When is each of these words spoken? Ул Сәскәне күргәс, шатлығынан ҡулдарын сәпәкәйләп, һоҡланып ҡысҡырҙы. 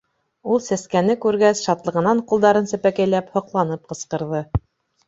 Ул 0.53 0.61
Сәскәне 0.67 1.17
күргәс, 1.27 1.61
шатлығынан 1.67 2.25
ҡулдарын 2.33 2.71
сәпәкәйләп, 2.73 3.31
һоҡланып 3.39 3.87
ҡысҡырҙы. 3.93 4.45